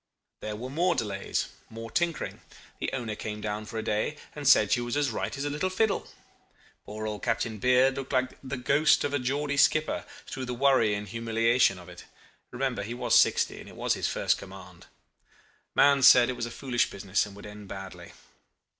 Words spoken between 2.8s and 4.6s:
owner came down for a day, and